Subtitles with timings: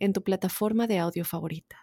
[0.00, 1.76] en tu plataforma de audio favorita.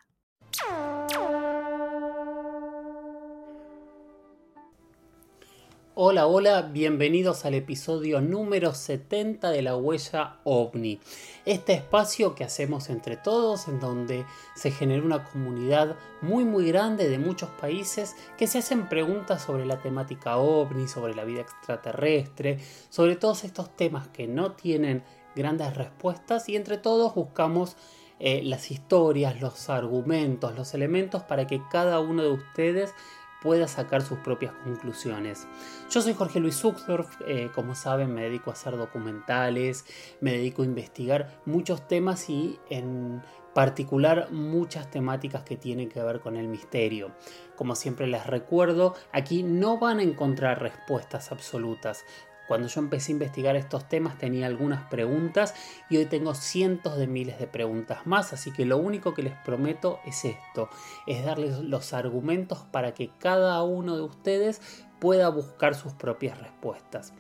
[6.00, 11.00] Hola, hola, bienvenidos al episodio número 70 de la huella ovni.
[11.44, 14.24] Este espacio que hacemos entre todos en donde
[14.56, 19.66] se genera una comunidad muy muy grande de muchos países que se hacen preguntas sobre
[19.66, 22.60] la temática ovni, sobre la vida extraterrestre,
[22.90, 25.04] sobre todos estos temas que no tienen
[25.36, 27.76] grandes respuestas y entre todos buscamos
[28.20, 32.94] eh, las historias, los argumentos, los elementos para que cada uno de ustedes
[33.42, 35.48] pueda sacar sus propias conclusiones.
[35.90, 39.86] Yo soy Jorge Luis Zuckdorf, eh, como saben me dedico a hacer documentales,
[40.22, 43.22] me dedico a investigar muchos temas y en
[43.54, 47.12] particular muchas temáticas que tienen que ver con el misterio.
[47.56, 52.06] Como siempre les recuerdo, aquí no van a encontrar respuestas absolutas.
[52.48, 55.54] Cuando yo empecé a investigar estos temas tenía algunas preguntas
[55.90, 59.36] y hoy tengo cientos de miles de preguntas más, así que lo único que les
[59.44, 60.70] prometo es esto,
[61.06, 64.62] es darles los argumentos para que cada uno de ustedes
[65.00, 67.14] pueda buscar sus propias respuestas.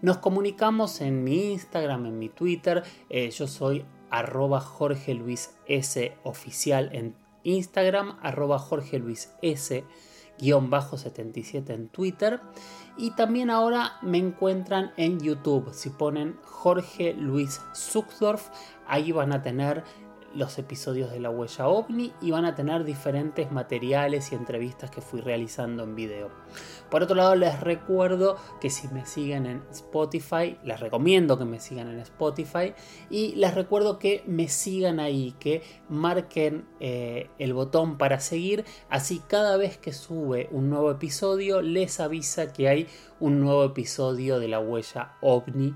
[0.00, 5.54] Nos comunicamos en mi Instagram, en mi Twitter, eh, yo soy arroba Jorge Luis
[6.22, 9.32] oficial en Instagram, arroba Jorge Luis
[10.96, 12.40] 77 en Twitter.
[12.96, 15.72] Y también ahora me encuentran en YouTube.
[15.72, 18.48] Si ponen Jorge Luis Zuckdorf,
[18.86, 19.84] ahí van a tener
[20.34, 25.00] los episodios de la huella ovni y van a tener diferentes materiales y entrevistas que
[25.00, 26.30] fui realizando en video.
[26.90, 31.60] Por otro lado, les recuerdo que si me siguen en Spotify, les recomiendo que me
[31.60, 32.74] sigan en Spotify
[33.10, 39.22] y les recuerdo que me sigan ahí, que marquen eh, el botón para seguir, así
[39.28, 42.86] cada vez que sube un nuevo episodio les avisa que hay
[43.20, 45.74] un nuevo episodio de la huella ovni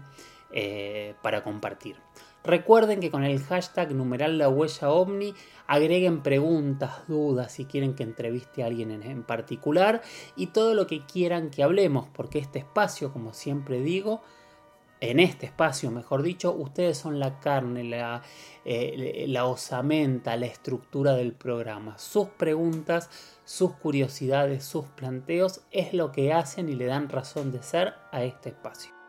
[0.50, 2.01] eh, para compartir.
[2.44, 5.32] Recuerden que con el hashtag numeral la huella ovni
[5.68, 10.02] agreguen preguntas, dudas, si quieren que entreviste a alguien en, particular
[10.34, 14.22] y todo lo que quieran que hablemos, porque este espacio, como siempre digo,
[15.00, 18.22] en este espacio, mejor dicho, ustedes son la carne, la,
[18.64, 21.98] eh, la osamenta, la estructura del programa.
[21.98, 23.10] Sus preguntas,
[23.44, 28.22] sus curiosidades, sus planteos es lo que hacen y le dan razón de ser a
[28.22, 29.01] este espacio.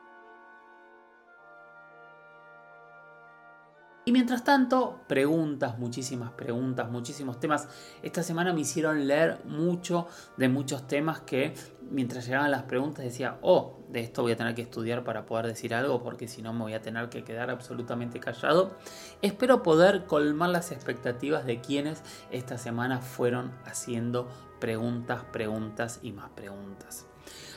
[4.06, 7.70] Y mientras tanto, preguntas, muchísimas preguntas, muchísimos temas.
[8.02, 11.54] Esta semana me hicieron leer mucho de muchos temas que
[11.90, 15.48] mientras llegaban las preguntas decía, oh, de esto voy a tener que estudiar para poder
[15.48, 18.76] decir algo porque si no me voy a tener que quedar absolutamente callado.
[19.22, 24.28] Espero poder colmar las expectativas de quienes esta semana fueron haciendo
[24.60, 27.06] preguntas, preguntas y más preguntas.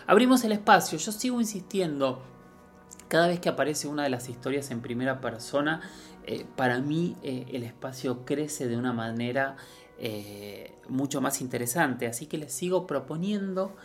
[0.06, 2.22] Abrimos el espacio, yo sigo insistiendo
[3.08, 5.80] cada vez que aparece una de las historias en primera persona,
[6.24, 9.56] eh, para mí eh, el espacio crece de una manera
[9.98, 12.06] eh, mucho más interesante.
[12.06, 13.76] Así que les sigo proponiendo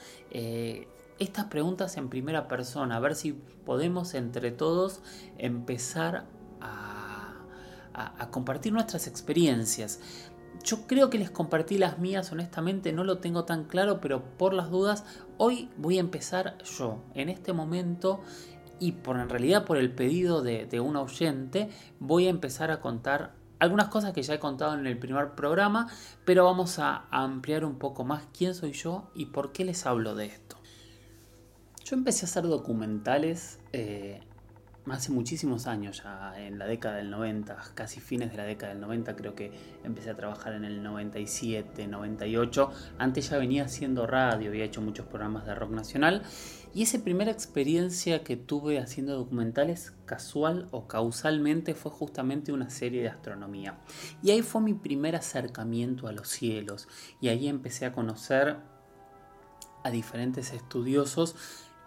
[1.20, 5.02] estas preguntas en primera persona, a ver si podemos entre todos
[5.38, 6.26] empezar
[6.62, 7.36] a,
[7.94, 10.00] a compartir nuestras experiencias.
[10.64, 14.54] Yo creo que les compartí las mías, honestamente no lo tengo tan claro, pero por
[14.54, 15.06] las dudas,
[15.38, 17.04] hoy voy a empezar yo.
[17.14, 18.22] En este momento
[18.82, 21.70] y por en realidad por el pedido de, un oyente
[22.00, 25.88] voy a empezar a contar algunas cosas que ya he contado en el primer programa,
[26.26, 30.16] pero vamos a ampliar un poco más quién soy yo y por qué les hablo
[30.16, 30.58] de esto.
[31.86, 34.22] Yo empecé a hacer documentales eh,
[34.90, 38.82] hace muchísimos años ya, en la década del 90, casi fines de la década del
[38.82, 39.52] 90, creo que
[39.84, 42.72] empecé a trabajar en el 97, 98.
[42.98, 46.24] Antes ya venía haciendo radio, había hecho muchos programas de rock nacional
[46.74, 53.02] y esa primera experiencia que tuve haciendo documentales casual o causalmente fue justamente una serie
[53.02, 53.78] de astronomía.
[54.24, 56.88] Y ahí fue mi primer acercamiento a los cielos.
[57.20, 58.58] Y ahí empecé a conocer
[59.84, 61.36] a diferentes estudiosos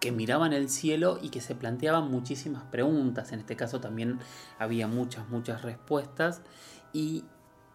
[0.04, 3.32] que miraban el cielo y que se planteaban muchísimas preguntas.
[3.32, 4.18] En este caso también
[4.58, 6.42] había muchas, muchas respuestas.
[6.92, 7.24] Y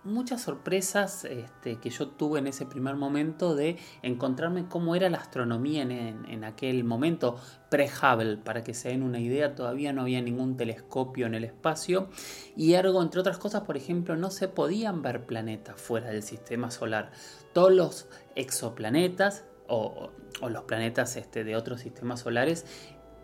[0.03, 5.17] muchas sorpresas este, que yo tuve en ese primer momento de encontrarme cómo era la
[5.17, 7.37] astronomía en, aquel momento
[7.71, 8.37] pre-Hubble.
[8.37, 12.09] Para que se den una idea, todavía no había ningún telescopio en el espacio
[12.55, 16.69] y ergo, entre otras cosas, por ejemplo, no se podían ver planetas fuera del sistema
[16.69, 17.09] solar.
[17.53, 20.11] Todos los exoplanetas o,
[20.47, 22.65] los planetas este, de otros sistemas solares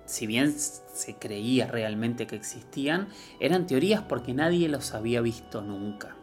[0.06, 3.08] si bien se creía realmente que existían,
[3.40, 6.16] eran teorías porque nadie los había visto nunca.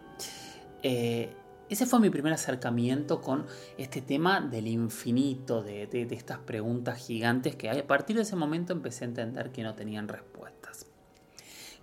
[0.83, 1.35] Eh,
[1.69, 3.47] ese fue mi primer acercamiento con
[3.79, 9.05] este tema del infinito, de, estas preguntas gigantes que a partir de ese momento empecé
[9.05, 10.87] a entender que no tenían respuestas.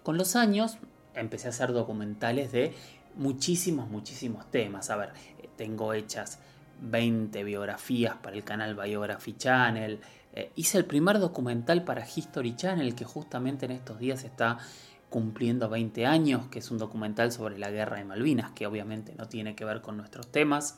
[0.04, 0.78] Con los años
[1.16, 2.74] empecé a hacer documentales de
[3.16, 4.90] muchísimos, muchísimos temas.
[4.90, 5.14] A ver,
[5.56, 6.40] tengo hechas
[6.82, 10.00] 20 biografías para el canal Biography Channel.
[10.34, 14.58] Eh, hice el primer documental para History Channel que justamente en estos días está
[15.10, 19.28] cumpliendo 20 años, que es un documental sobre la guerra de Malvinas, que obviamente no
[19.28, 20.78] tiene que ver con nuestros temas.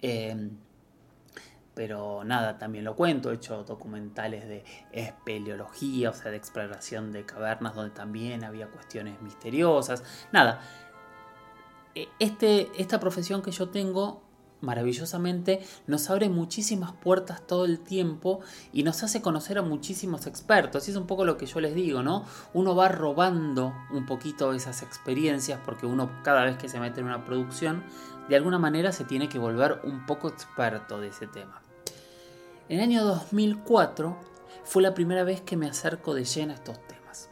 [0.00, 0.50] Em,
[1.74, 7.26] pero nada, también lo cuento, he hecho documentales de espeleología, o sea, de exploración de
[7.26, 10.02] cavernas, donde también había cuestiones misteriosas.
[10.32, 10.60] Nada,
[11.94, 14.25] e, este, esta profesión que yo tengo
[14.60, 18.40] maravillosamente nos abre muchísimas puertas todo el tiempo
[18.72, 20.88] y nos hace conocer a muchísimos expertos.
[20.88, 22.24] Y es un poco lo que yo les digo, ¿no?
[22.54, 27.06] Uno va robando un poquito esas experiencias porque uno cada vez que se mete en
[27.06, 27.84] una producción,
[28.28, 31.62] de alguna manera se tiene que volver un poco experto de ese tema.
[32.68, 34.16] En el año 2004
[34.64, 37.30] fue la primera vez que me acerco de lleno a estos temas.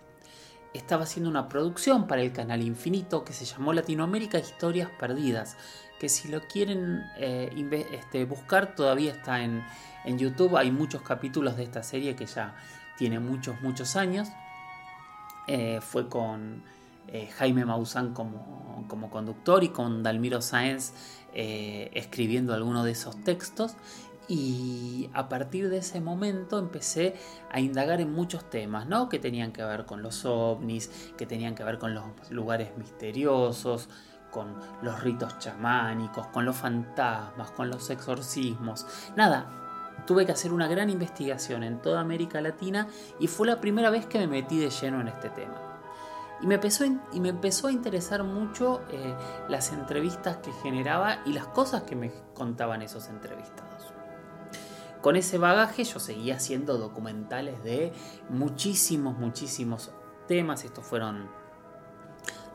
[0.73, 5.57] Estaba haciendo una producción para el canal Infinito que se llamó Latinoamérica Historias Perdidas,
[5.99, 7.51] que si lo quieren eh,
[7.93, 9.65] este, buscar todavía está en,
[10.07, 10.59] YouTube.
[10.59, 12.55] Hay muchos capítulos de esta serie que ya
[12.99, 14.29] tiene muchos, muchos años.
[15.47, 16.63] Eh, fue con
[17.09, 20.93] eh, Jaime Maussan como, conductor y con Dalmiro Sáenz
[21.33, 23.77] escribiendo algunos de esos textos.
[24.29, 27.15] Y a partir de ese momento empecé
[27.51, 29.09] a indagar en muchos temas, ¿no?
[29.09, 33.89] Que tenían que ver con los ovnis, que tenían que ver con los lugares misteriosos,
[34.35, 38.85] con los ritos chamánicos, con los fantasmas, con los exorcismos.
[39.15, 39.47] Nada,
[40.07, 42.89] tuve que hacer una gran investigación en toda América Latina
[43.21, 45.55] y fue la primera vez que me metí de lleno en este tema.
[46.43, 49.15] Y me empezó, y me empezó a interesar mucho eh,
[49.49, 53.93] las entrevistas que generaba y las cosas que me contaban esos entrevistados.
[55.01, 57.93] Con ese bagaje yo seguía haciendo documentales de
[58.31, 59.93] muchísimos, muchísimos
[60.27, 60.65] temas.
[60.65, 61.29] Estos fueron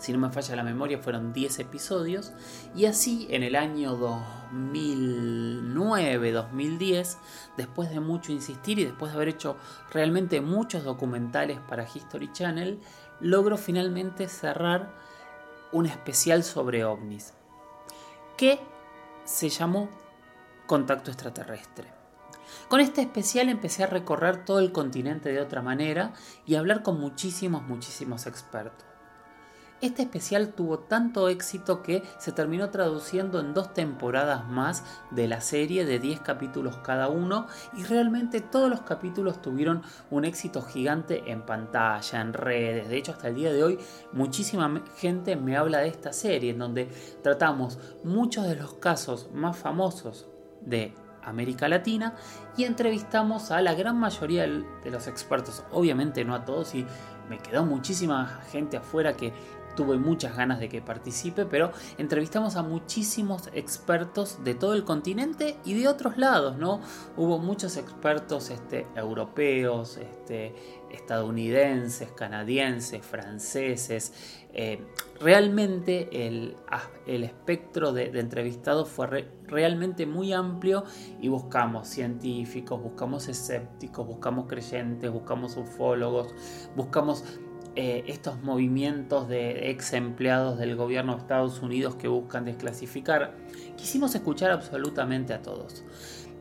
[0.10, 2.32] si no me falla la memoria, fueron 10 episodios.
[2.76, 3.96] Y así en el año
[4.52, 7.18] 2009-2010,
[7.58, 9.56] después de mucho insistir y después de haber hecho
[9.92, 12.80] realmente muchos documentales para History Channel,
[13.20, 14.96] logro finalmente cerrar
[15.72, 17.36] un especial sobre ovnis,
[18.36, 18.60] que
[19.26, 19.92] se llamó
[20.66, 21.94] Contacto extraterrestre.
[22.68, 26.14] Con este especial empecé a recorrer todo el continente de otra manera
[26.48, 28.89] y a hablar con muchísimos, muchísimos expertos.
[29.82, 35.40] Este especial tuvo tanto éxito que se terminó traduciendo en dos temporadas más de la
[35.40, 37.48] serie de 10 capítulos cada uno
[37.78, 42.90] y realmente todos los capítulos tuvieron un éxito gigante en pantalla, en redes.
[42.90, 43.80] De hecho, hasta el día de hoy
[44.12, 46.90] muchísima gente me habla de esta serie en donde
[47.24, 50.28] tratamos muchos de los casos más famosos
[50.60, 50.94] de
[51.24, 52.16] América Latina
[52.58, 56.86] y entrevistamos a la gran mayoría de los expertos, obviamente no a todos y
[57.30, 59.32] me quedó muchísima gente afuera que
[59.80, 65.56] tuve muchas ganas de que participe, pero entrevistamos a muchísimos expertos de todo el continente
[65.64, 66.82] y de otros lados, ¿no?
[67.16, 70.54] Hubo muchos expertos este, europeos, este,
[70.92, 74.12] estadounidenses, canadienses, franceses.
[74.52, 74.86] Eh,
[75.22, 76.58] realmente el,
[77.08, 80.84] el, espectro de, entrevistados fue realmente muy amplio
[81.22, 86.34] y buscamos científicos, buscamos escépticos, buscamos creyentes, buscamos ufólogos,
[86.76, 87.24] buscamos
[87.76, 93.36] eh, estos movimientos de ex empleados del gobierno de Estados Unidos que buscan desclasificar.
[93.78, 95.84] Quisimos escuchar absolutamente a todos.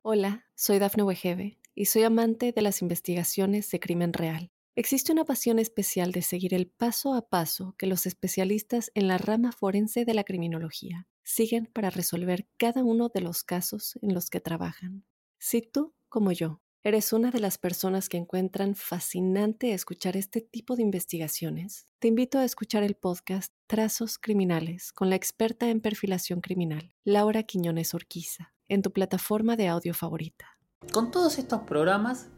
[0.03, 4.51] Hola, soy Dafne Wegebe y soy amante de las investigaciones de crimen real.
[4.75, 9.19] Existe una pasión especial de seguir el paso a paso que los especialistas en la
[9.19, 14.31] rama forense de la criminología siguen para resolver cada uno de los casos en los
[14.31, 15.05] que trabajan.
[15.39, 20.77] Si tú, como yo, ¿Eres una de las personas que encuentran fascinante escuchar este tipo
[20.77, 21.89] de investigaciones?
[21.99, 27.43] Te invito a escuchar el podcast Trazos Criminales con la experta en perfilación criminal, Laura
[27.43, 30.57] Quiñones Orquiza, en tu plataforma de audio favorita.
[30.93, 32.29] Con todos estos programas,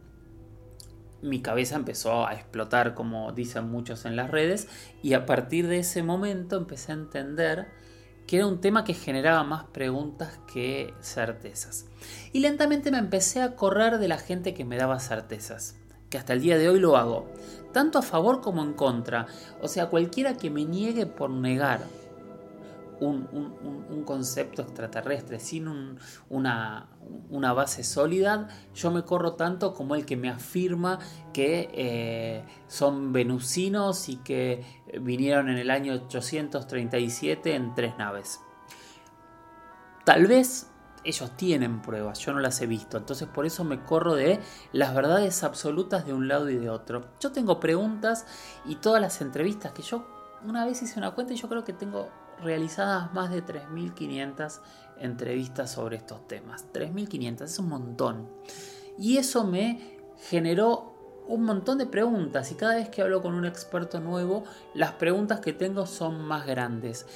[1.20, 4.68] mi cabeza empezó a explotar, como dicen muchos en las redes,
[5.02, 7.68] y a partir de ese momento empecé a entender
[8.26, 11.86] que era un tema que generaba más preguntas que certezas.
[12.32, 15.76] Y lentamente me empecé a correr de la gente que me daba certezas,
[16.08, 17.28] que hasta el día de hoy lo hago,
[17.72, 19.26] tanto a favor como en contra.
[19.62, 21.80] O sea, cualquiera que me niegue por negar
[23.00, 25.68] un, concepto extraterrestre, sin
[26.28, 26.88] una,
[27.54, 30.98] base sólida, yo me corro tanto como el que me afirma
[31.32, 34.64] que eh, son venusinos y que
[35.00, 38.40] vinieron en el año 837 en tres naves.
[40.04, 40.70] Tal vez
[41.04, 44.40] ellos tienen pruebas, yo no las he visto, entonces por eso me corro de
[44.72, 47.06] las verdades absolutas de un lado y de otro.
[47.20, 48.26] Yo tengo preguntas
[48.66, 50.04] y todas las entrevistas que yo
[50.44, 52.08] una vez hice una cuenta y yo creo que tengo
[52.42, 54.60] realizadas más de 3.500
[54.98, 56.66] entrevistas sobre estos temas.
[56.72, 58.28] 3.500 es un montón.
[58.98, 60.90] Y eso me generó
[61.26, 64.44] un montón de preguntas y cada vez que hablo con un experto nuevo,
[64.74, 67.06] las preguntas que tengo son más grandes.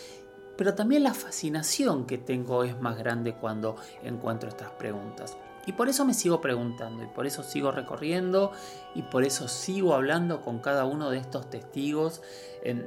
[0.57, 5.37] Pero también la fascinación que tengo es más grande cuando encuentro estas preguntas.
[5.67, 8.53] Y por eso me sigo preguntando y por eso sigo recorriendo
[8.95, 12.23] y por eso sigo hablando con cada uno de estos testigos
[12.63, 12.87] en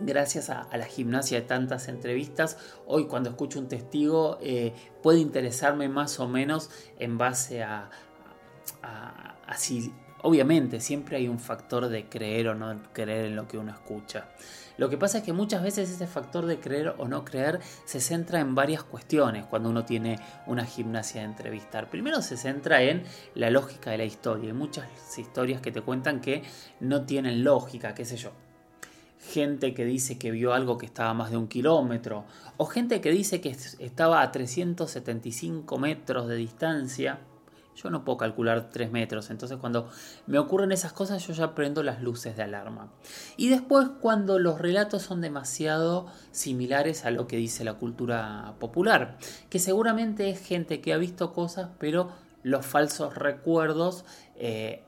[0.00, 5.88] gracias a, la gimnasia de tantas entrevistas, hoy cuando escucho un testigo eh, puede interesarme
[5.88, 7.90] más o menos en base a,
[8.82, 9.92] a, si,
[10.22, 14.28] obviamente siempre hay un factor de creer o no creer en lo que uno escucha.
[14.76, 18.00] Lo que pasa es que muchas veces ese factor de creer o no creer se
[18.00, 21.90] centra en varias cuestiones cuando uno tiene una gimnasia de entrevistar.
[21.90, 23.02] Primero se centra en
[23.34, 24.48] la lógica de la historia.
[24.48, 24.86] Hay muchas
[25.18, 26.44] historias que te cuentan que
[26.80, 28.32] no tienen lógica, qué sé yo
[29.20, 32.24] gente que dice que vio algo que estaba a más de un kilómetro,
[32.56, 37.20] o gente que dice que estaba a 375 metros de distancia.
[37.76, 39.88] Yo no puedo calcular 3 metros, entonces cuando
[40.26, 42.92] me ocurren esas cosas yo ya prendo las luces de alarma.
[43.36, 49.16] Y después cuando los relatos son demasiado similares a lo que dice la cultura popular,
[49.48, 52.10] que seguramente es gente que ha visto cosas, pero
[52.42, 54.04] los falsos recuerdos
[54.36, 54.82] eh,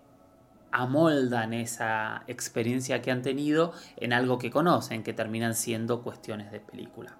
[0.72, 6.60] amoldan esa experiencia que han tenido en algo que conocen, que terminan siendo cuestiones de
[6.60, 7.16] película.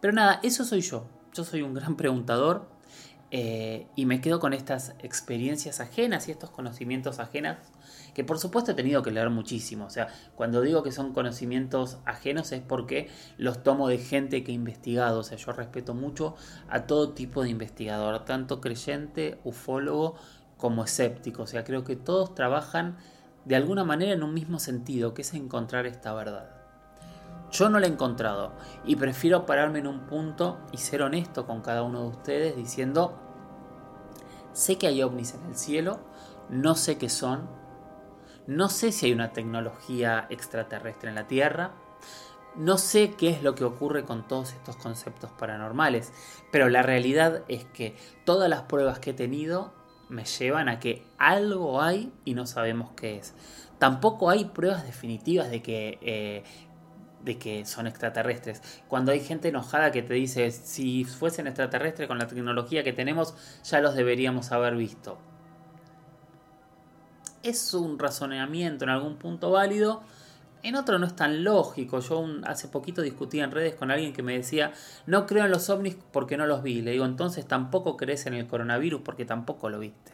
[0.00, 1.06] Pero nada, eso soy yo.
[1.32, 2.68] Yo soy un gran preguntador
[3.30, 7.56] eh, y me quedo con estas experiencias ajenas y estos conocimientos ajenos
[8.14, 9.86] que por supuesto he tenido que leer muchísimo.
[9.86, 13.08] O sea, cuando digo que son conocimientos ajenos es porque
[13.38, 15.20] los tomo de gente que ha investigado.
[15.20, 16.34] O sea, yo respeto mucho
[16.68, 20.16] a todo tipo de investigador, tanto creyente, ufólogo,
[20.62, 21.42] como escéptico.
[21.42, 22.96] O sea, creo que todos trabajan
[23.44, 26.54] de alguna manera en un mismo sentido, que es encontrar esta verdad.
[27.50, 28.52] Yo no la he encontrado
[28.84, 33.18] y prefiero pararme en un punto y ser honesto con cada uno de ustedes diciendo,
[34.52, 35.98] sé que hay ovnis en el cielo,
[36.48, 37.50] no sé qué son,
[38.46, 41.72] no sé si hay una tecnología extraterrestre en la Tierra,
[42.54, 46.12] no sé qué es lo que ocurre con todos estos conceptos paranormales,
[46.52, 51.04] pero la realidad es que todas las pruebas que he tenido me llevan a que
[51.18, 53.34] algo hay y no sabemos qué es.
[53.78, 56.44] Tampoco hay pruebas definitivas de que, eh,
[57.24, 58.62] de que son extraterrestres.
[58.88, 63.34] Cuando hay gente enojada que te dice, si fuesen extraterrestres con la tecnología que tenemos,
[63.64, 65.18] ya los deberíamos haber visto.
[67.42, 70.02] Es un razonamiento en algún punto válido,
[70.62, 72.00] en otro no es tan lógico.
[72.00, 74.72] Yo hace poquito discutí en redes con alguien que me decía,
[75.06, 76.82] no creo en los ovnis porque no los vi.
[76.82, 80.12] Le digo, entonces tampoco crees en el coronavirus porque tampoco lo viste.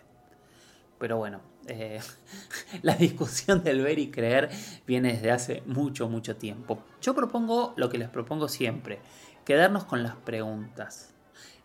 [0.98, 2.00] Pero bueno, eh,
[2.82, 4.50] la discusión del ver y creer
[4.86, 6.82] viene desde hace mucho, mucho tiempo.
[7.02, 8.98] Yo propongo lo que les propongo siempre,
[9.44, 11.14] quedarnos con las preguntas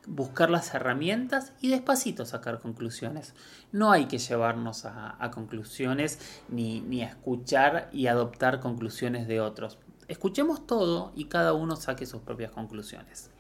[0.08, 3.34] buscar las herramientas y despacito sacar conclusiones.
[3.72, 6.20] No hay que llevarnos a, conclusiones
[6.50, 9.78] ni, a escuchar y adoptar conclusiones de otros.
[10.08, 13.32] Escuchemos todo y cada uno saque sus propias conclusiones.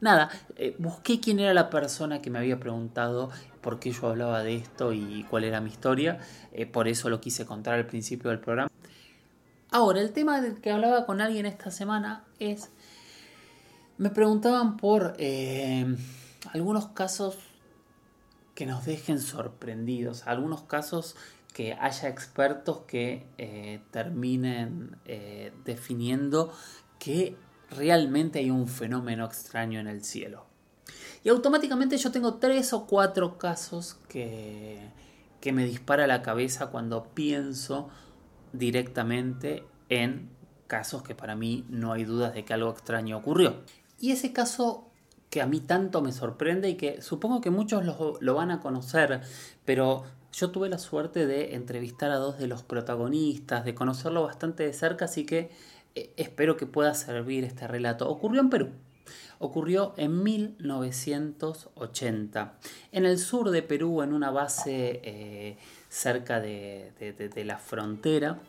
[0.00, 4.44] Nada, eh, busqué quién era la persona que me había preguntado por qué yo hablaba
[4.44, 6.20] de esto y cuál era mi historia.
[6.52, 8.70] Eh, por eso lo quise contar al principio del programa.
[9.70, 12.70] Ahora, el tema del que hablaba con alguien esta semana es
[13.98, 15.96] me preguntaban por eh,
[16.52, 17.36] algunos casos
[18.54, 21.16] que nos dejen sorprendidos, algunos casos
[21.52, 26.52] que haya expertos que eh, terminen eh, definiendo
[26.98, 27.36] que
[27.70, 30.46] realmente hay un fenómeno extraño en el cielo.
[31.24, 34.90] Y automáticamente yo tengo tres o cuatro casos que,
[35.40, 37.90] que me dispara la cabeza cuando pienso
[38.52, 40.30] directamente en
[40.68, 43.56] casos que para mí no hay dudas de que algo extraño ocurrió.
[44.00, 44.88] Y ese caso
[45.30, 49.20] que a mí tanto me sorprende y que supongo que muchos lo, van a conocer,
[49.64, 54.64] pero yo tuve la suerte de entrevistar a dos de los protagonistas, de conocerlo bastante
[54.64, 55.50] de cerca, así que
[55.94, 58.08] eh, espero que pueda servir este relato.
[58.08, 58.68] Ocurrió en Perú.
[59.40, 62.54] Ocurrió en 1980,
[62.90, 65.56] en el sur de Perú, en una base eh,
[65.88, 68.40] cerca de, de la frontera,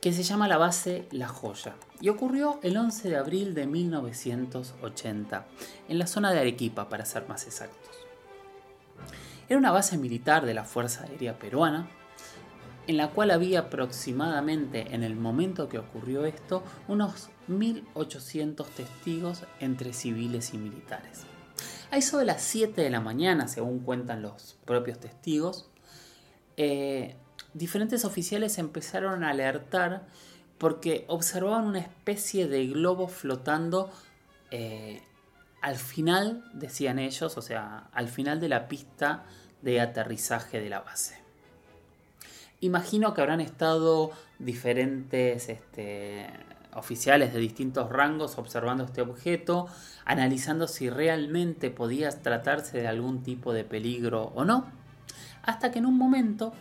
[0.00, 1.74] que se llama la base La Joya.
[2.00, 5.46] Y ocurrió el 11 de abril de 1980,
[5.88, 7.96] en la zona de Arequipa, para ser más exactos.
[9.48, 11.88] Era una base militar de la Fuerza Aérea Peruana,
[12.86, 19.92] en la cual había aproximadamente en el momento que ocurrió esto unos 1.800 testigos entre
[19.92, 21.24] civiles y militares.
[21.90, 25.70] A eso de las 7 de la mañana, según cuentan los propios testigos,
[26.56, 27.16] eh,
[27.58, 30.06] diferentes oficiales empezaron a alertar
[30.58, 33.90] porque observaban una especie de globo flotando
[34.50, 35.02] eh,
[35.60, 39.24] al final, decían ellos, o sea, al final de la pista
[39.62, 41.18] de aterrizaje de la base.
[42.60, 46.26] Imagino que habrán estado diferentes este,
[46.74, 49.68] oficiales de distintos rangos observando este objeto,
[50.04, 54.66] analizando si realmente podía tratarse de algún tipo de peligro o no,
[55.42, 56.52] hasta que en un momento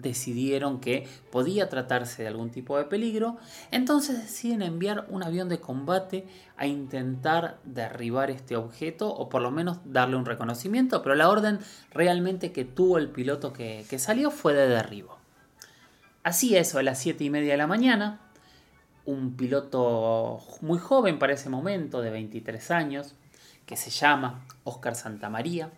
[0.00, 3.38] decidieron que podía tratarse de algún tipo de peligro,
[3.70, 6.26] entonces deciden enviar un avión de combate
[6.56, 11.58] a intentar derribar este objeto o por lo menos darle un reconocimiento, pero la orden
[11.90, 15.18] realmente que tuvo el piloto que, salió fue de derribo.
[16.22, 18.20] Así eso, a las 7 y media de la mañana,
[19.06, 23.14] un piloto muy joven para ese momento, de 23 años,
[23.66, 25.70] que se llama Oscar Santamaría,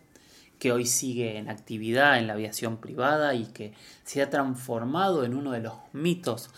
[0.62, 3.72] que hoy sigue en actividad en la aviación privada y que
[4.04, 6.50] se ha transformado en uno de los mitos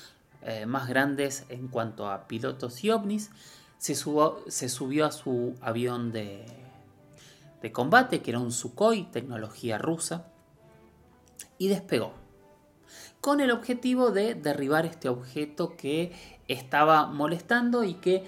[0.42, 3.30] eh, más grandes en cuanto a pilotos y ovnis,
[3.78, 6.44] se, se subió a su avión de,
[7.62, 10.26] de combate, que era un Sukhoi, tecnología rusa,
[11.56, 12.12] y despegó,
[13.23, 16.12] con el objetivo de derribar este objeto que
[16.46, 18.26] estaba molestando y que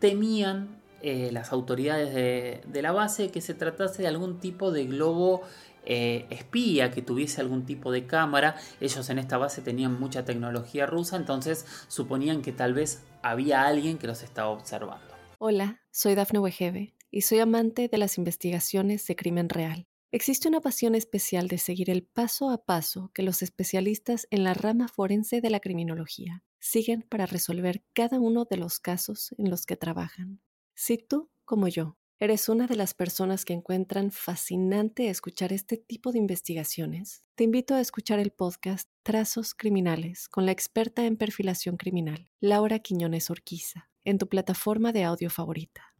[0.00, 5.42] temían eh, las autoridades de, la base que se tratase de algún tipo de globo
[5.84, 8.56] eh, espía que tuviese algún tipo de cámara.
[8.80, 13.98] Ellos en esta base tenían mucha tecnología rusa, entonces suponían que tal vez había alguien
[13.98, 15.04] que los estaba observando.
[15.36, 19.86] Hola, soy Dafne Wegebe y soy amante de las investigaciones de crimen real.
[20.10, 24.54] Existe una pasión especial de seguir el paso a paso que los especialistas en la
[24.54, 29.66] rama forense de la criminología siguen para resolver cada uno de los casos en los
[29.66, 30.40] que trabajan.
[30.76, 36.10] Si tú, como yo, eres una de las personas que encuentran fascinante escuchar este tipo
[36.10, 41.76] de investigaciones, te invito a escuchar el podcast Trazos Criminales con la experta en perfilación
[41.76, 45.94] criminal, Laura Quiñones Orquiza, en tu plataforma de audio favorita.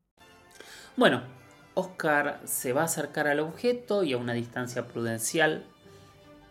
[0.97, 1.23] Bueno,
[1.75, 5.67] Oscar se va a acercar al objeto y a una distancia prudencial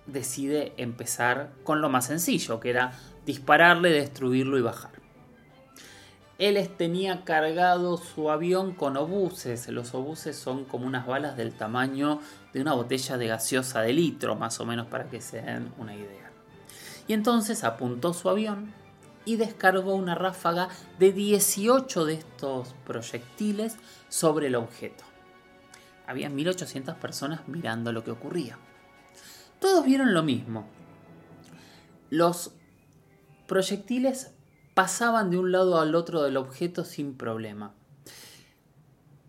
[0.06, 5.03] decide empezar con lo más sencillo, que era dispararle, destruirlo y bajar
[6.40, 9.68] él tenía cargado su avión con obuses.
[9.70, 12.20] Los obuses son como unas balas del tamaño
[12.54, 15.96] de una botella de gaseosa de litro, más o menos para que se den una
[15.96, 16.32] idea.
[17.08, 18.74] Y entonces apuntó su avión
[19.26, 20.70] y descargó una ráfaga
[21.00, 23.78] de 18 de estos proyectiles
[24.10, 25.04] sobre el objeto.
[26.08, 28.58] Había 1800 personas mirando lo que ocurría.
[29.60, 30.66] Todos vieron lo mismo.
[32.10, 32.52] Los
[33.48, 34.33] proyectiles
[34.74, 37.74] pasaban de un lado al otro del objeto sin problema.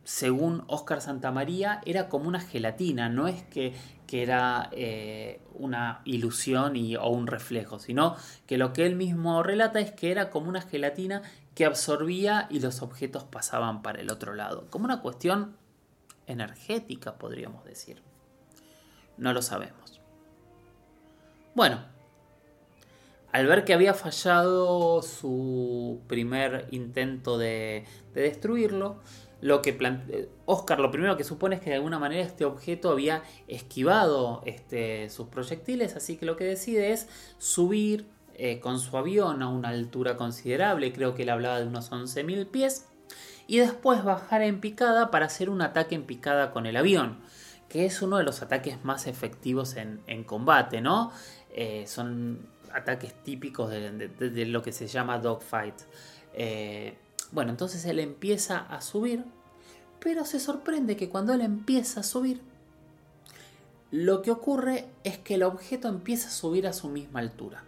[0.05, 3.75] Según Oscar Santamaría, era como una gelatina, no es que,
[4.15, 8.15] era eh, una ilusión y, o un reflejo, sino
[8.47, 11.23] que lo que él mismo relata es que era como una gelatina
[11.57, 15.57] que absorbía y los objetos pasaban para el otro lado, como una cuestión
[16.29, 18.03] energética, podríamos decir.
[19.17, 20.01] No lo sabemos.
[21.57, 21.81] Bueno,
[23.35, 29.01] al ver que había fallado su primer intento de, destruirlo,
[29.41, 29.77] lo que
[30.45, 35.11] Oscar lo primero que supone es que de alguna manera este objeto había esquivado este,
[35.11, 39.71] sus proyectiles, así que lo que decide es subir eh, con su avión a una
[39.71, 42.87] altura considerable, creo que él hablaba de unos 11.000 pies,
[43.49, 47.19] y después bajar en picada para hacer un ataque en picada con el avión,
[47.69, 51.11] que es uno de los ataques más efectivos en, combate, ¿no?
[51.51, 55.75] Eh, son ataques típicos de, lo que se llama dogfight.
[56.35, 56.99] Eh,
[57.33, 59.25] bueno, entonces él empieza a subir,
[60.01, 62.41] pero se sorprende que cuando él empieza a subir,
[63.91, 67.63] lo que ocurre es que el objeto empieza a subir a su misma altura.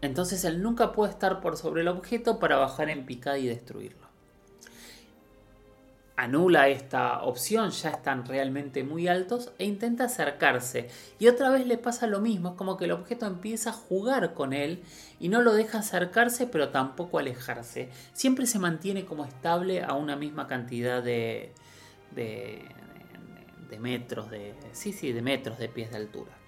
[0.00, 4.11] Entonces él nunca puede estar por sobre el objeto para bajar en picada y destruirlo.
[6.16, 10.88] Anula esta opción, ya están realmente muy altos e intenta acercarse.
[11.18, 14.34] Y otra vez le pasa lo mismo, es como que el objeto empieza a jugar
[14.34, 14.82] con él
[15.18, 17.88] y no lo deja acercarse pero tampoco alejarse.
[18.12, 21.52] Siempre se mantiene como estable a una misma cantidad de,
[22.14, 22.68] de,
[23.80, 26.41] metros, de, sí, sí, de metros de pies de altura.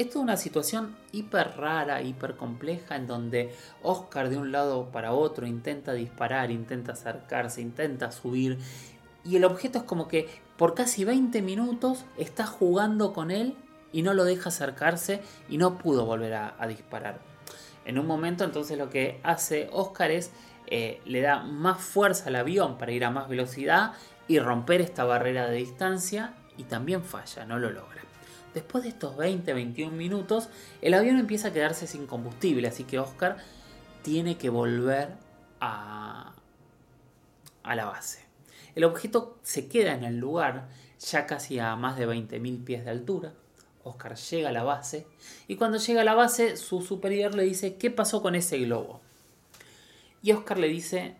[0.00, 5.12] Esto es una situación hiper rara, hiper compleja, en donde Oscar de un lado para
[5.12, 8.58] otro intenta disparar, intenta acercarse, intenta subir,
[9.26, 13.54] y el objeto es como que por casi 20 minutos está jugando con él
[13.92, 17.18] y no lo deja acercarse y no pudo volver a, disparar.
[17.84, 20.30] En un momento entonces lo que hace Oscar es
[20.68, 23.92] eh, le da más fuerza al avión para ir a más velocidad
[24.28, 28.09] y romper esta barrera de distancia y también falla, no lo logra.
[28.54, 30.48] Después de estos 20-21 minutos,
[30.82, 33.36] el avión empieza a quedarse sin combustible, así que Oscar
[34.02, 35.10] tiene que volver
[35.60, 36.34] a,
[37.62, 38.24] a la base.
[38.74, 42.90] El objeto se queda en el lugar, ya casi a más de 20.000 pies de
[42.90, 43.32] altura.
[43.82, 45.06] Oscar llega a la base
[45.48, 49.00] y cuando llega a la base su superior le dice ¿qué pasó con ese globo?
[50.22, 51.16] Y Oscar le dice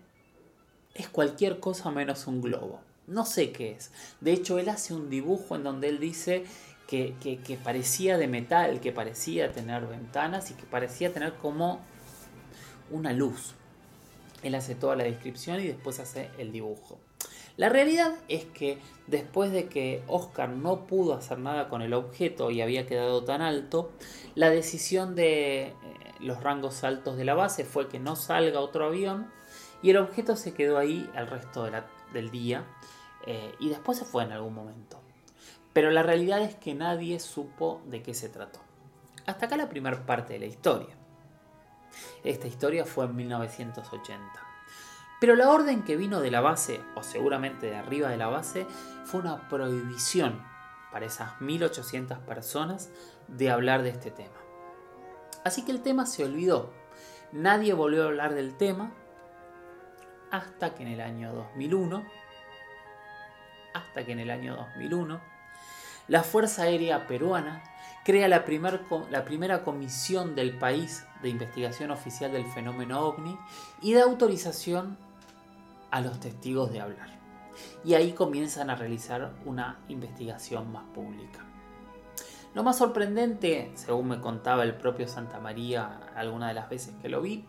[0.95, 2.81] es cualquier cosa menos un globo.
[3.07, 3.91] No sé qué es.
[4.21, 6.45] De hecho, él hace un dibujo en donde él dice
[6.91, 11.81] que, parecía de metal, que parecía tener ventanas y que parecía tener como
[12.91, 13.55] una luz.
[14.43, 16.99] Él hace toda la descripción y después hace el dibujo.
[17.57, 22.51] La realidad es que después de que Oscar no pudo hacer nada con el objeto
[22.51, 23.93] y había quedado tan alto,
[24.35, 25.75] la decisión de eh,
[26.21, 29.31] los rangos altos de la base fue que no salga otro avión
[29.83, 31.69] y el objeto se quedó ahí el resto
[32.13, 32.65] del día
[33.27, 35.01] eh, y después se fue en algún momento.
[35.73, 38.61] Pero la realidad es que nadie supo de qué se trató.
[39.27, 40.97] Hasta acá la primera parte de la historia.
[42.25, 44.21] Esta historia fue en 1980.
[45.21, 48.67] Pero la orden que vino de la base, o seguramente de arriba de la base,
[49.05, 50.43] fue una prohibición
[50.91, 52.91] para esas 1800 personas
[53.29, 54.35] de hablar de este tema.
[55.45, 56.73] Así que el tema se olvidó.
[57.33, 58.93] Nadie volvió a hablar del tema
[60.31, 62.05] hasta que en el año 2001,
[63.75, 65.21] hasta que en el año 2001,
[66.11, 67.63] la Fuerza Aérea Peruana
[68.05, 73.39] crea la, primera comisión del país de investigación oficial del fenómeno ovni
[73.81, 74.99] y da autorización
[75.93, 77.21] a los testigos de hablar.
[77.85, 81.45] Y ahí comienzan a realizar una investigación más pública.
[82.55, 87.09] Lo más sorprendente, según me contaba el propio Santa María alguna de las veces que
[87.09, 87.45] lo vi,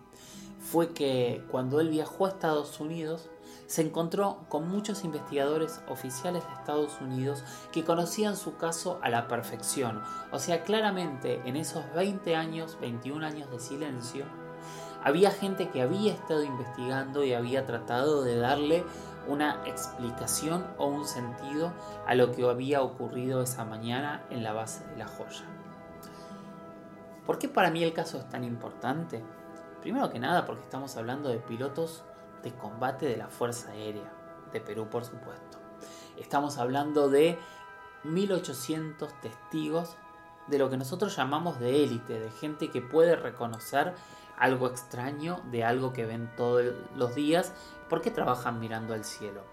[0.59, 3.27] fue que cuando él viajó a Estados Unidos
[3.71, 9.29] se encontró con muchos investigadores oficiales de Estados Unidos que conocían su caso a la
[9.29, 10.01] perfección.
[10.33, 14.25] O sea, claramente en esos 20 años, 21 años de silencio,
[15.01, 18.83] había gente que había estado investigando y había tratado de darle
[19.29, 21.71] una explicación o un sentido
[22.05, 25.45] a lo que había ocurrido esa mañana en la base de la joya.
[27.25, 29.23] ¿Por qué para mí el caso es tan importante?
[29.79, 32.03] Primero que nada porque estamos hablando de pilotos
[32.43, 34.11] de combate de la Fuerza Aérea
[34.51, 35.57] de Perú, por supuesto.
[36.17, 37.37] Estamos hablando de
[38.03, 39.95] 1800 testigos
[40.47, 43.93] de lo que nosotros llamamos de élite, de gente que puede reconocer
[44.37, 47.53] algo extraño de algo que ven todos los días
[47.89, 49.43] porque trabajan mirando al cielo.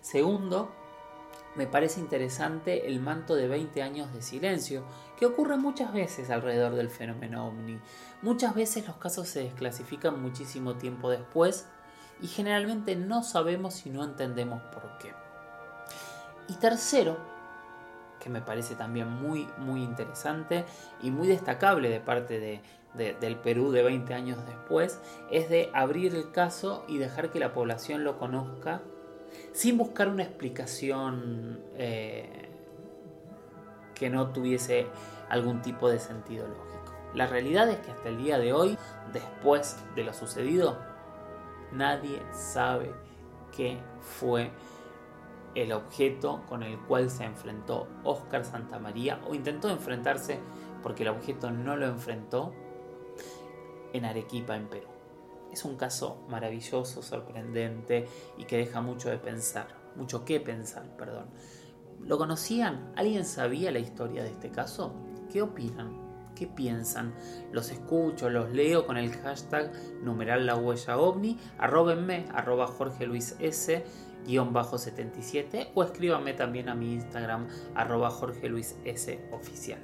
[0.00, 0.72] Segundo,
[1.54, 4.84] me parece interesante el manto de 20 años de silencio
[5.18, 7.80] que ocurre muchas veces alrededor del fenómeno ovni.
[8.22, 11.66] Muchas veces los casos se desclasifican muchísimo tiempo después
[12.22, 15.14] y generalmente no sabemos y no entendemos por qué.
[16.48, 17.16] Y tercero,
[18.18, 20.64] que me parece también muy, muy interesante
[21.02, 22.62] y muy destacable de parte
[22.94, 27.52] del Perú de 20 años después, es de abrir el caso y dejar que la
[27.52, 28.82] población lo conozca
[29.52, 32.48] sin buscar una explicación eh,
[33.94, 34.86] que no tuviese
[35.28, 36.70] algún tipo de sentido lógico.
[37.14, 38.78] La realidad es que hasta el día de hoy,
[39.12, 40.89] después de lo sucedido,
[41.72, 42.92] Nadie sabe
[43.56, 44.50] qué fue
[45.54, 50.38] el objeto con el cual se enfrentó Oscar Santamaría o intentó enfrentarse
[50.82, 52.52] porque el objeto no lo enfrentó
[53.92, 54.88] en Arequipa, en Perú.
[55.52, 58.06] Es un caso maravilloso, sorprendente
[58.38, 61.26] y que deja mucho de pensar, mucho que pensar, perdón.
[62.00, 62.92] ¿Lo conocían?
[62.96, 64.94] ¿Alguien sabía la historia de este caso?
[65.30, 66.09] ¿Qué opinan?
[66.34, 67.14] Qué piensan.
[67.52, 73.36] Los escucho, los leo con el hashtag numeral la huella ovni, arrobenme, arroba Jorge Luis
[73.40, 73.84] S,
[74.26, 79.80] guion bajo 77 o escríbanme también a mi Instagram arroba Jorge Luis S oficial.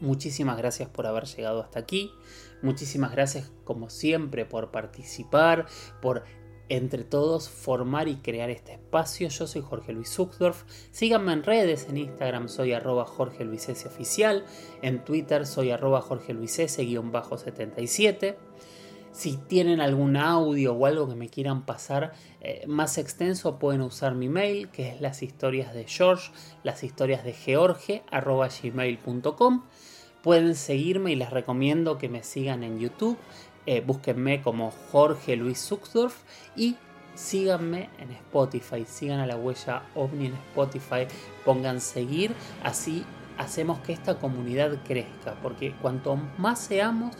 [0.00, 2.12] Muchísimas gracias por haber llegado hasta aquí.
[2.60, 5.66] Muchísimas gracias como siempre por participar,
[6.02, 6.24] por
[6.68, 9.28] entre todos formar y crear este espacio.
[9.28, 10.64] Yo soy Jorge Luis Zuckdorf.
[10.90, 13.86] Síganme en redes, en Instagram soy arroba Jorge Luis S.
[13.86, 14.44] Oficial,
[14.82, 18.36] en Twitter soy arroba Jorge Luis S-77.
[19.14, 24.16] Si tienen algún audio o algo que me quieran pasar eh, más extenso, pueden usar
[24.16, 26.32] mi mail, que es las historias de George,
[26.64, 28.48] las historias de George, arroba.
[30.20, 33.16] Pueden seguirme y les recomiendo que me sigan en YouTube.
[33.66, 36.22] Eh, búsquenme como Jorge Luis Zuxdorf
[36.56, 36.76] y
[37.14, 38.84] síganme en Spotify.
[38.86, 41.06] Sigan a la huella OVNI en Spotify.
[41.44, 42.34] Pongan seguir.
[42.62, 43.04] Así
[43.38, 45.36] hacemos que esta comunidad crezca.
[45.42, 47.16] Porque cuanto más seamos,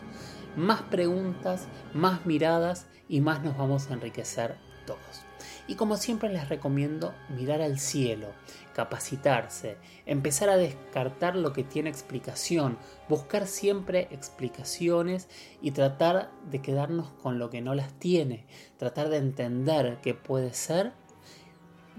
[0.57, 5.25] más preguntas, más miradas y más nos vamos a enriquecer todos.
[5.67, 8.29] Y como siempre les recomiendo mirar al cielo,
[8.75, 12.77] capacitarse, empezar a descartar lo que tiene explicación,
[13.09, 15.29] buscar siempre explicaciones
[15.63, 18.47] y tratar de quedarnos con lo que no las tiene,
[18.77, 20.93] tratar de entender qué puede ser,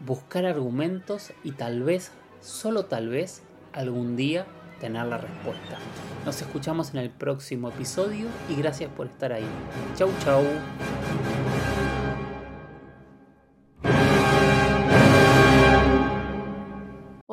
[0.05, 3.41] buscar argumentos y tal vez, solo tal vez,
[3.73, 4.45] algún día
[4.79, 5.77] tener la respuesta.
[6.25, 9.47] Nos escuchamos en el próximo episodio y gracias por estar ahí.
[9.95, 10.43] Chau chau.